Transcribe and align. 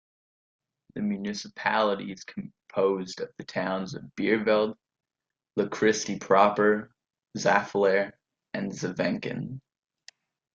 The 0.95 1.01
municipality 1.01 2.11
is 2.11 2.23
composed 2.23 3.21
of 3.21 3.29
the 3.37 3.43
towns 3.43 3.93
of 3.93 4.01
Beervelde, 4.15 4.75
Lochristi 5.55 6.19
proper, 6.19 6.91
Zaffelare 7.37 8.13
and 8.55 8.71
Zeveneken. 8.71 9.61